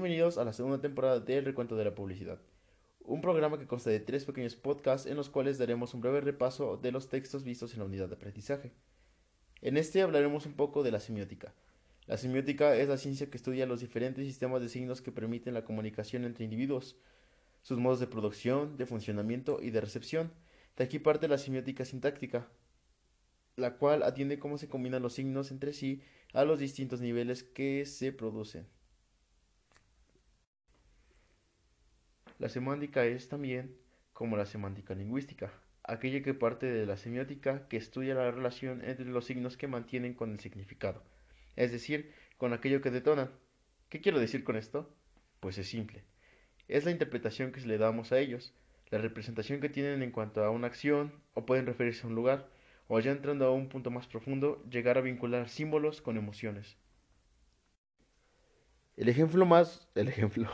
Bienvenidos 0.00 0.38
a 0.38 0.46
la 0.46 0.54
segunda 0.54 0.80
temporada 0.80 1.20
del 1.20 1.44
Recuento 1.44 1.76
de 1.76 1.84
la 1.84 1.94
Publicidad, 1.94 2.40
un 3.04 3.20
programa 3.20 3.58
que 3.58 3.66
consta 3.66 3.90
de 3.90 4.00
tres 4.00 4.24
pequeños 4.24 4.56
podcasts 4.56 5.06
en 5.06 5.14
los 5.14 5.28
cuales 5.28 5.58
daremos 5.58 5.92
un 5.92 6.00
breve 6.00 6.22
repaso 6.22 6.78
de 6.78 6.90
los 6.90 7.10
textos 7.10 7.44
vistos 7.44 7.74
en 7.74 7.80
la 7.80 7.84
unidad 7.84 8.08
de 8.08 8.14
aprendizaje. 8.14 8.72
En 9.60 9.76
este 9.76 10.00
hablaremos 10.00 10.46
un 10.46 10.54
poco 10.54 10.82
de 10.82 10.90
la 10.90 11.00
semiótica. 11.00 11.52
La 12.06 12.16
semiótica 12.16 12.74
es 12.76 12.88
la 12.88 12.96
ciencia 12.96 13.28
que 13.28 13.36
estudia 13.36 13.66
los 13.66 13.80
diferentes 13.80 14.24
sistemas 14.24 14.62
de 14.62 14.70
signos 14.70 15.02
que 15.02 15.12
permiten 15.12 15.52
la 15.52 15.66
comunicación 15.66 16.24
entre 16.24 16.44
individuos, 16.44 16.96
sus 17.60 17.76
modos 17.76 18.00
de 18.00 18.06
producción, 18.06 18.78
de 18.78 18.86
funcionamiento 18.86 19.60
y 19.60 19.68
de 19.68 19.82
recepción. 19.82 20.32
De 20.78 20.84
aquí 20.84 20.98
parte 20.98 21.28
la 21.28 21.36
semiótica 21.36 21.84
sintáctica, 21.84 22.48
la 23.56 23.76
cual 23.76 24.02
atiende 24.02 24.38
cómo 24.38 24.56
se 24.56 24.66
combinan 24.66 25.02
los 25.02 25.12
signos 25.12 25.50
entre 25.50 25.74
sí 25.74 26.00
a 26.32 26.46
los 26.46 26.58
distintos 26.58 27.02
niveles 27.02 27.42
que 27.42 27.84
se 27.84 28.12
producen. 28.12 28.79
La 32.40 32.48
semántica 32.48 33.04
es 33.04 33.28
también 33.28 33.76
como 34.14 34.38
la 34.38 34.46
semántica 34.46 34.94
lingüística, 34.94 35.52
aquella 35.84 36.22
que 36.22 36.32
parte 36.32 36.64
de 36.64 36.86
la 36.86 36.96
semiótica 36.96 37.68
que 37.68 37.76
estudia 37.76 38.14
la 38.14 38.30
relación 38.30 38.82
entre 38.82 39.04
los 39.04 39.26
signos 39.26 39.58
que 39.58 39.68
mantienen 39.68 40.14
con 40.14 40.32
el 40.32 40.40
significado, 40.40 41.02
es 41.54 41.70
decir, 41.70 42.14
con 42.38 42.54
aquello 42.54 42.80
que 42.80 42.90
detonan. 42.90 43.30
¿Qué 43.90 44.00
quiero 44.00 44.18
decir 44.18 44.42
con 44.42 44.56
esto? 44.56 44.90
Pues 45.40 45.58
es 45.58 45.68
simple. 45.68 46.02
Es 46.66 46.86
la 46.86 46.92
interpretación 46.92 47.52
que 47.52 47.60
le 47.60 47.76
damos 47.76 48.10
a 48.10 48.18
ellos, 48.18 48.54
la 48.88 48.96
representación 48.96 49.60
que 49.60 49.68
tienen 49.68 50.02
en 50.02 50.10
cuanto 50.10 50.42
a 50.42 50.48
una 50.48 50.68
acción 50.68 51.12
o 51.34 51.44
pueden 51.44 51.66
referirse 51.66 52.06
a 52.06 52.08
un 52.08 52.14
lugar, 52.14 52.48
o 52.88 52.98
ya 53.00 53.12
entrando 53.12 53.44
a 53.44 53.52
un 53.52 53.68
punto 53.68 53.90
más 53.90 54.06
profundo, 54.06 54.64
llegar 54.70 54.96
a 54.96 55.02
vincular 55.02 55.50
símbolos 55.50 56.00
con 56.00 56.16
emociones. 56.16 56.78
El 58.96 59.10
ejemplo 59.10 59.44
más... 59.44 59.90
El 59.94 60.08
ejemplo... 60.08 60.50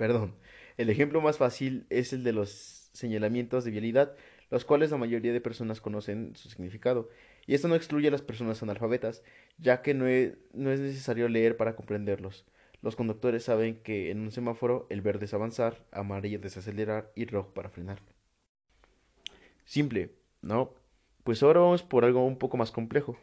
Perdón. 0.00 0.34
El 0.78 0.88
ejemplo 0.88 1.20
más 1.20 1.36
fácil 1.36 1.84
es 1.90 2.14
el 2.14 2.24
de 2.24 2.32
los 2.32 2.88
señalamientos 2.94 3.66
de 3.66 3.70
vialidad, 3.70 4.16
los 4.48 4.64
cuales 4.64 4.90
la 4.90 4.96
mayoría 4.96 5.30
de 5.30 5.42
personas 5.42 5.82
conocen 5.82 6.34
su 6.36 6.48
significado. 6.48 7.10
Y 7.46 7.52
esto 7.52 7.68
no 7.68 7.74
excluye 7.74 8.08
a 8.08 8.10
las 8.10 8.22
personas 8.22 8.62
analfabetas, 8.62 9.22
ya 9.58 9.82
que 9.82 9.92
no 9.92 10.06
es, 10.08 10.38
necesario 10.54 11.28
leer 11.28 11.58
para 11.58 11.76
comprenderlos. 11.76 12.46
Los 12.80 12.96
conductores 12.96 13.44
saben 13.44 13.82
que 13.82 14.10
en 14.10 14.20
un 14.20 14.30
semáforo 14.30 14.86
el 14.88 15.02
verde 15.02 15.26
es 15.26 15.34
avanzar, 15.34 15.84
amarillo 15.92 16.36
es 16.36 16.44
desacelerar 16.44 17.12
y 17.14 17.26
rojo 17.26 17.52
para 17.52 17.68
frenar. 17.68 18.00
Simple, 19.66 20.14
¿no? 20.40 20.72
Pues 21.24 21.42
ahora 21.42 21.60
vamos 21.60 21.82
por 21.82 22.06
algo 22.06 22.24
un 22.24 22.38
poco 22.38 22.56
más 22.56 22.70
complejo. 22.70 23.18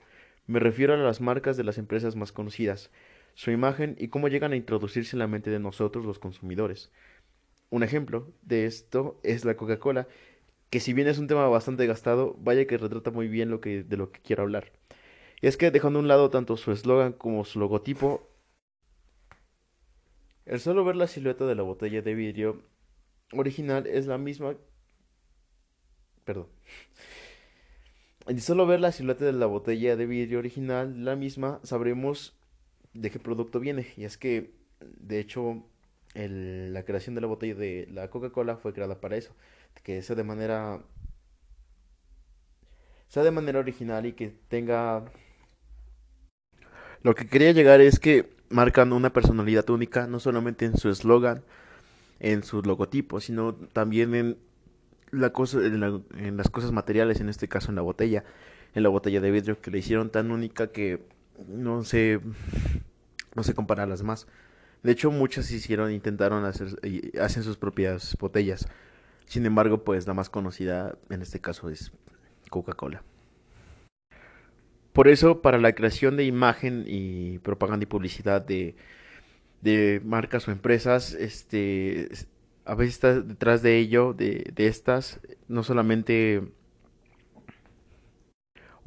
Me 0.46 0.60
refiero 0.60 0.94
a 0.94 0.98
las 0.98 1.22
marcas 1.22 1.58
de 1.58 1.64
las 1.64 1.80
empresas 1.80 2.16
más 2.16 2.32
conocidas, 2.32 2.92
su 3.38 3.52
imagen 3.52 3.96
y 4.00 4.08
cómo 4.08 4.30
llegan 4.30 4.52
a 4.52 4.56
introducirse 4.56 5.16
en 5.16 5.20
la 5.20 5.28
mente 5.28 5.52
de 5.52 5.60
nosotros 5.60 6.04
los 6.04 6.18
consumidores. 6.18 6.92
Un 7.70 7.84
ejemplo 7.84 8.34
de 8.42 8.66
esto 8.66 9.20
es 9.22 9.46
la 9.46 9.56
Coca-Cola, 9.56 10.08
que 10.72 10.80
si 10.80 10.92
bien 10.92 11.08
es 11.08 11.20
un 11.20 11.28
tema 11.28 11.48
bastante 11.48 11.86
gastado, 11.86 12.36
vaya 12.40 12.66
que 12.66 12.80
retrata 12.80 13.12
muy 13.12 13.28
bien 13.28 13.52
lo 13.52 13.62
que, 13.62 13.84
de 13.84 13.96
lo 13.96 14.12
que 14.12 14.22
quiero 14.22 14.42
hablar. 14.42 14.74
Y 15.40 15.46
es 15.46 15.56
que 15.56 15.70
dejando 15.70 16.00
a 16.00 16.02
un 16.02 16.08
lado 16.08 16.32
tanto 16.32 16.58
su 16.58 16.72
eslogan 16.72 17.14
como 17.14 17.46
su 17.46 17.60
logotipo, 17.60 18.28
el 20.48 20.60
solo 20.60 20.84
ver 20.84 20.96
la 20.96 21.06
silueta 21.06 21.46
de 21.46 21.54
la 21.54 21.62
botella 21.62 22.02
de 22.02 22.16
vidrio 22.16 22.64
original 23.34 23.86
es 23.86 24.08
la 24.08 24.18
misma 24.18 24.56
perdón. 26.26 26.48
Y 28.28 28.40
solo 28.40 28.66
ver 28.66 28.80
la 28.80 28.92
silueta 28.92 29.26
de 29.26 29.34
la 29.34 29.46
botella 29.46 29.96
de 29.96 30.08
vidrio 30.08 30.40
original, 30.40 31.06
la 31.06 31.16
misma, 31.16 31.60
sabremos 31.62 32.37
de 33.02 33.12
qué 33.12 33.20
producto 33.20 33.60
viene. 33.60 33.88
Y 33.96 34.06
es 34.06 34.18
que, 34.18 34.52
de 34.80 35.20
hecho, 35.20 35.64
la 36.14 36.84
creación 36.84 37.16
de 37.16 37.22
la 37.22 37.28
botella 37.28 37.56
de 37.56 37.88
la 37.92 38.10
Coca-Cola 38.10 38.58
fue 38.58 38.74
creada 38.74 39.00
para 39.00 39.18
eso. 39.18 39.36
Que 39.84 40.02
sea 40.02 40.16
de 40.16 40.24
manera. 40.24 40.82
sea 43.08 43.24
de 43.24 43.32
manera 43.32 43.60
original 43.60 44.06
y 44.06 44.14
que 44.14 44.34
tenga. 44.48 45.06
Lo 47.04 47.16
que 47.16 47.28
quería 47.28 47.52
llegar 47.52 47.80
es 47.80 48.00
que 48.00 48.36
marcan 48.50 48.92
una 48.92 49.14
personalidad 49.14 49.70
única, 49.70 50.08
no 50.08 50.20
solamente 50.20 50.66
en 50.66 50.78
su 50.78 50.90
eslogan, 50.90 51.44
en 52.20 52.44
su 52.44 52.62
logotipo, 52.64 53.20
sino 53.20 53.54
también 53.54 54.16
en 54.16 54.38
la 55.12 55.32
cosa, 55.32 55.60
en, 55.60 56.38
las 56.38 56.50
cosas 56.50 56.72
materiales, 56.72 57.22
en 57.22 57.30
este 57.30 57.48
caso 57.48 57.70
en 57.70 57.76
la 57.76 57.82
botella, 57.82 58.24
en 58.74 58.84
la 58.84 58.90
botella 58.90 59.22
de 59.22 59.32
vidrio 59.32 59.62
que 59.62 59.72
le 59.72 59.78
hicieron 59.78 60.10
tan 60.10 60.32
única 60.32 60.72
que 60.72 61.06
no 61.48 61.84
se, 61.84 62.20
no 63.38 63.44
se 63.44 63.54
compara 63.54 63.84
a 63.84 63.88
las 63.88 64.04
más. 64.04 64.28
De 64.84 64.92
hecho, 64.92 65.12
muchas 65.12 65.50
hicieron, 65.52 65.92
intentaron 65.92 66.44
hacer, 66.44 66.70
hacen 67.22 67.44
sus 67.44 67.56
propias 67.56 68.18
botellas. 68.20 68.68
Sin 69.26 69.46
embargo, 69.46 69.84
pues 69.84 70.08
la 70.08 70.14
más 70.14 70.30
conocida 70.30 70.98
en 71.10 71.22
este 71.22 71.40
caso 71.40 71.70
es 71.70 71.92
Coca-Cola. 72.50 73.04
Por 74.92 75.08
eso, 75.08 75.42
para 75.44 75.60
la 75.60 75.74
creación 75.74 76.18
de 76.18 76.26
imagen 76.26 76.84
y 76.88 77.38
propaganda 77.40 77.84
y 77.84 77.88
publicidad 77.88 78.42
de, 78.42 78.76
de 79.62 80.02
marcas 80.04 80.48
o 80.48 80.52
empresas, 80.52 81.14
este 81.14 82.10
a 82.66 82.76
veces 82.76 82.96
está 82.96 83.22
detrás 83.22 83.62
de 83.62 83.78
ello, 83.78 84.14
de, 84.14 84.52
de 84.54 84.68
estas, 84.68 85.22
no 85.48 85.64
solamente 85.64 86.42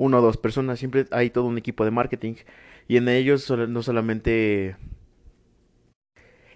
una 0.01 0.19
o 0.19 0.23
dos 0.23 0.37
personas, 0.39 0.79
siempre 0.79 1.07
hay 1.11 1.31
todo 1.31 1.45
un 1.45 1.59
equipo 1.59 1.85
de 1.85 1.91
marketing 1.91 2.35
y 2.89 2.97
en 2.97 3.09
ellos 3.09 3.51
no 3.51 3.83
solamente 3.83 4.77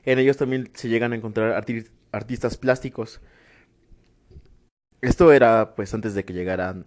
en 0.04 0.18
ellos 0.18 0.36
también 0.36 0.70
se 0.74 0.88
llegan 0.88 1.12
a 1.12 1.16
encontrar 1.16 1.52
artistas 2.12 2.56
plásticos. 2.56 3.20
Esto 5.02 5.32
era 5.32 5.74
pues 5.74 5.92
antes 5.94 6.14
de 6.14 6.24
que 6.24 6.32
llegaran 6.32 6.86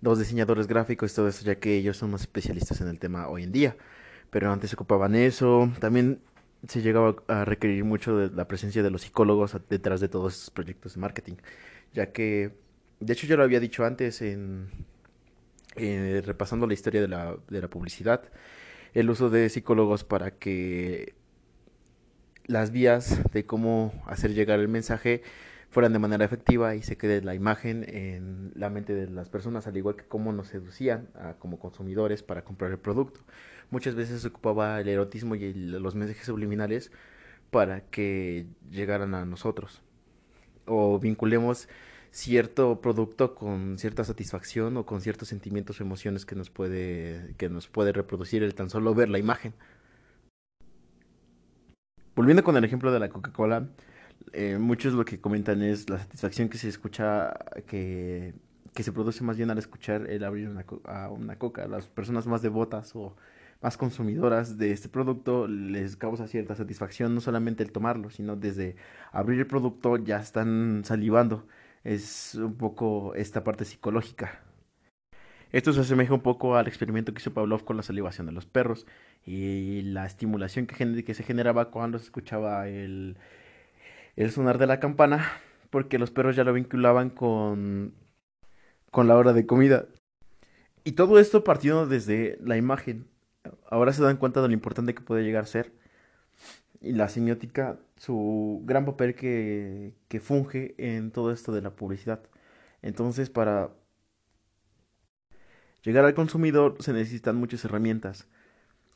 los 0.00 0.18
diseñadores 0.18 0.66
gráficos 0.66 1.12
y 1.12 1.14
todo 1.14 1.28
eso, 1.28 1.44
ya 1.44 1.56
que 1.56 1.76
ellos 1.76 1.96
son 1.96 2.10
más 2.10 2.22
especialistas 2.22 2.80
en 2.80 2.88
el 2.88 2.98
tema 2.98 3.28
hoy 3.28 3.44
en 3.44 3.52
día. 3.52 3.76
Pero 4.30 4.52
antes 4.52 4.74
ocupaban 4.74 5.14
eso. 5.14 5.70
También 5.80 6.20
se 6.68 6.82
llegaba 6.82 7.16
a 7.28 7.44
requerir 7.44 7.84
mucho 7.84 8.16
de 8.16 8.30
la 8.34 8.48
presencia 8.48 8.82
de 8.82 8.90
los 8.90 9.02
psicólogos 9.02 9.56
detrás 9.68 10.00
de 10.00 10.08
todos 10.08 10.34
estos 10.34 10.50
proyectos 10.50 10.94
de 10.94 11.00
marketing, 11.00 11.34
ya 11.92 12.12
que, 12.12 12.52
de 13.00 13.12
hecho 13.12 13.26
yo 13.26 13.36
lo 13.36 13.44
había 13.44 13.60
dicho 13.60 13.84
antes 13.84 14.22
en, 14.22 14.68
repasando 15.76 16.66
la 16.66 16.74
historia 16.74 17.00
de 17.00 17.08
la, 17.08 17.36
de 17.48 17.60
la 17.60 17.68
publicidad, 17.68 18.22
el 18.94 19.10
uso 19.10 19.30
de 19.30 19.48
psicólogos 19.48 20.04
para 20.04 20.32
que 20.32 21.14
las 22.46 22.70
vías 22.70 23.22
de 23.32 23.44
cómo 23.44 23.92
hacer 24.06 24.34
llegar 24.34 24.60
el 24.60 24.68
mensaje 24.68 25.22
fueran 25.70 25.92
de 25.92 25.98
manera 25.98 26.24
efectiva 26.24 26.74
y 26.74 26.82
se 26.82 26.96
quede 26.96 27.20
la 27.22 27.34
imagen 27.34 27.84
en 27.88 28.52
la 28.54 28.70
mente 28.70 28.94
de 28.94 29.10
las 29.10 29.28
personas, 29.28 29.66
al 29.66 29.76
igual 29.76 29.96
que 29.96 30.04
cómo 30.04 30.32
nos 30.32 30.48
seducían 30.48 31.08
como 31.38 31.58
consumidores 31.58 32.22
para 32.22 32.44
comprar 32.44 32.70
el 32.70 32.78
producto. 32.78 33.20
Muchas 33.70 33.94
veces 33.94 34.22
se 34.22 34.28
ocupaba 34.28 34.80
el 34.80 34.88
erotismo 34.88 35.34
y 35.34 35.52
los 35.52 35.94
mensajes 35.94 36.24
subliminales 36.24 36.92
para 37.50 37.80
que 37.80 38.46
llegaran 38.70 39.14
a 39.14 39.24
nosotros 39.24 39.82
o 40.66 40.98
vinculemos 40.98 41.68
cierto 42.10 42.80
producto 42.80 43.34
con 43.34 43.78
cierta 43.78 44.04
satisfacción 44.04 44.76
o 44.76 44.86
con 44.86 45.00
ciertos 45.00 45.28
sentimientos 45.28 45.80
o 45.80 45.84
emociones 45.84 46.26
que 46.26 46.34
nos 46.34 46.50
puede 46.50 47.34
que 47.36 47.48
nos 47.48 47.68
puede 47.68 47.92
reproducir 47.92 48.42
el 48.42 48.54
tan 48.54 48.70
solo 48.70 48.94
ver 48.94 49.08
la 49.08 49.18
imagen. 49.18 49.54
Volviendo 52.14 52.42
con 52.42 52.56
el 52.56 52.64
ejemplo 52.64 52.92
de 52.92 52.98
la 52.98 53.10
Coca-Cola, 53.10 53.68
eh, 54.32 54.58
muchos 54.58 54.94
lo 54.94 55.04
que 55.04 55.20
comentan 55.20 55.62
es 55.62 55.88
la 55.90 55.98
satisfacción 55.98 56.48
que 56.48 56.58
se 56.58 56.68
escucha, 56.68 57.34
que, 57.66 58.34
que 58.74 58.82
se 58.82 58.92
produce 58.92 59.22
más 59.22 59.36
bien 59.36 59.50
al 59.50 59.58
escuchar 59.58 60.08
el 60.08 60.24
abrir 60.24 60.48
una, 60.48 60.64
a 60.84 61.10
una 61.10 61.38
coca. 61.38 61.66
Las 61.68 61.86
personas 61.86 62.26
más 62.26 62.42
devotas 62.42 62.96
o 62.96 63.16
más 63.62 63.76
consumidoras 63.76 64.58
de 64.58 64.72
este 64.72 64.88
producto 64.88 65.46
les 65.48 65.96
causa 65.96 66.26
cierta 66.26 66.54
satisfacción, 66.54 67.14
no 67.14 67.20
solamente 67.20 67.62
el 67.62 67.72
tomarlo, 67.72 68.10
sino 68.10 68.36
desde 68.36 68.76
abrir 69.12 69.40
el 69.40 69.46
producto 69.46 69.96
ya 69.96 70.18
están 70.18 70.82
salivando. 70.84 71.46
Es 71.86 72.34
un 72.34 72.56
poco 72.56 73.14
esta 73.14 73.44
parte 73.44 73.64
psicológica. 73.64 74.40
Esto 75.52 75.72
se 75.72 75.82
asemeja 75.82 76.12
un 76.14 76.20
poco 76.20 76.56
al 76.56 76.66
experimento 76.66 77.14
que 77.14 77.20
hizo 77.20 77.32
Pavlov 77.32 77.62
con 77.64 77.76
la 77.76 77.84
salivación 77.84 78.26
de 78.26 78.32
los 78.32 78.44
perros 78.44 78.88
y 79.24 79.82
la 79.82 80.04
estimulación 80.04 80.66
que, 80.66 81.14
se 81.14 81.22
generaba 81.22 81.70
cuando 81.70 82.00
se 82.00 82.06
escuchaba 82.06 82.66
el, 82.66 83.16
el 84.16 84.32
sonar 84.32 84.58
de 84.58 84.66
la 84.66 84.80
campana, 84.80 85.30
porque 85.70 86.00
los 86.00 86.10
perros 86.10 86.34
ya 86.34 86.42
lo 86.42 86.52
vinculaban 86.52 87.08
con, 87.08 87.94
con 88.90 89.06
la 89.06 89.16
hora 89.16 89.32
de 89.32 89.46
comida. 89.46 89.86
Y 90.82 90.92
todo 90.92 91.20
esto 91.20 91.44
partiendo 91.44 91.86
desde 91.86 92.36
la 92.42 92.56
imagen. 92.56 93.06
Ahora 93.70 93.92
se 93.92 94.02
dan 94.02 94.16
cuenta 94.16 94.42
de 94.42 94.48
lo 94.48 94.54
importante 94.54 94.92
que 94.92 95.02
puede 95.02 95.22
llegar 95.22 95.44
a 95.44 95.46
ser. 95.46 95.72
Y 96.80 96.92
la 96.92 97.08
semiótica, 97.08 97.78
su 97.96 98.62
gran 98.64 98.84
papel 98.84 99.14
que, 99.14 99.94
que 100.08 100.20
funge 100.20 100.74
en 100.78 101.10
todo 101.10 101.32
esto 101.32 101.52
de 101.52 101.62
la 101.62 101.70
publicidad. 101.74 102.22
Entonces, 102.82 103.30
para 103.30 103.70
llegar 105.82 106.04
al 106.04 106.14
consumidor 106.14 106.76
se 106.80 106.92
necesitan 106.92 107.36
muchas 107.36 107.64
herramientas. 107.64 108.28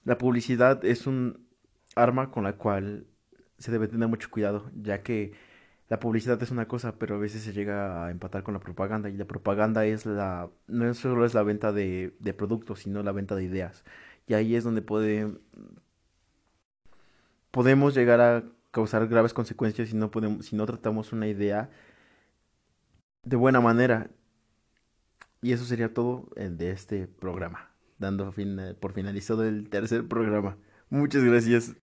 La 0.04 0.18
publicidad 0.18 0.84
es 0.84 1.06
un 1.06 1.46
arma 1.96 2.30
con 2.30 2.44
la 2.44 2.54
cual 2.54 3.06
se 3.58 3.72
debe 3.72 3.88
tener 3.88 4.08
mucho 4.08 4.30
cuidado, 4.30 4.70
ya 4.74 5.02
que 5.02 5.32
la 5.88 5.98
publicidad 6.00 6.42
es 6.42 6.50
una 6.50 6.68
cosa, 6.68 6.98
pero 6.98 7.16
a 7.16 7.18
veces 7.18 7.42
se 7.42 7.52
llega 7.52 8.06
a 8.06 8.10
empatar 8.10 8.42
con 8.44 8.54
la 8.54 8.60
propaganda 8.60 9.10
y 9.10 9.16
la 9.16 9.26
propaganda 9.26 9.84
es 9.86 10.06
la 10.06 10.48
no 10.68 10.94
solo 10.94 11.24
es 11.26 11.34
la 11.34 11.42
venta 11.42 11.72
de, 11.72 12.14
de 12.20 12.34
productos, 12.34 12.80
sino 12.80 13.02
la 13.02 13.12
venta 13.12 13.34
de 13.36 13.44
ideas. 13.44 13.84
Y 14.26 14.34
ahí 14.34 14.54
es 14.54 14.64
donde 14.64 14.82
puede 14.82 15.34
podemos 17.50 17.94
llegar 17.94 18.20
a 18.20 18.44
causar 18.70 19.06
graves 19.08 19.34
consecuencias 19.34 19.88
si 19.88 19.96
no 19.96 20.10
podemos 20.10 20.46
si 20.46 20.56
no 20.56 20.66
tratamos 20.66 21.12
una 21.12 21.26
idea 21.26 21.70
de 23.24 23.36
buena 23.36 23.60
manera. 23.60 24.10
Y 25.42 25.52
eso 25.52 25.64
sería 25.64 25.94
todo 25.94 26.28
de 26.36 26.70
este 26.70 27.06
programa, 27.06 27.70
dando 27.98 28.30
fin, 28.30 28.58
eh, 28.58 28.74
por 28.74 28.92
finalizado 28.92 29.44
el 29.44 29.70
tercer 29.70 30.06
programa. 30.06 30.58
Muchas 30.90 31.24
gracias. 31.24 31.74